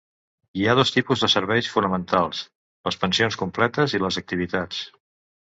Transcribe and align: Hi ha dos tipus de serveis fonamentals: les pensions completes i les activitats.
Hi 0.59 0.63
ha 0.69 0.73
dos 0.79 0.91
tipus 0.95 1.25
de 1.25 1.29
serveis 1.33 1.69
fonamentals: 1.73 2.41
les 2.89 2.97
pensions 3.05 3.39
completes 3.43 3.97
i 3.99 4.03
les 4.07 4.21
activitats. 4.23 4.85